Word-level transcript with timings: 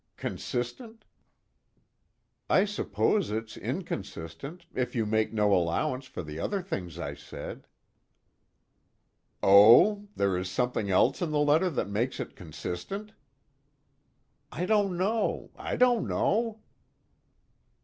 Consistent?" 0.17 1.05
"I 2.49 2.65
suppose 2.65 3.29
it's 3.29 3.55
inconsistent, 3.55 4.65
if 4.73 4.95
you 4.95 5.05
make 5.05 5.31
no 5.31 5.53
allowance 5.53 6.05
for 6.07 6.23
the 6.23 6.39
other 6.39 6.59
things 6.59 6.97
I 6.97 7.13
said." 7.13 7.67
"Oh 9.43 10.07
there 10.15 10.35
is 10.39 10.49
something 10.49 10.89
else 10.89 11.21
in 11.21 11.29
the 11.29 11.37
letter 11.37 11.69
that 11.69 11.87
makes 11.87 12.19
it 12.19 12.35
consistent?" 12.35 13.11
"I 14.51 14.65
don't 14.65 14.97
know 14.97 15.51
I 15.55 15.75
don't 15.75 16.07
know." 16.07 16.61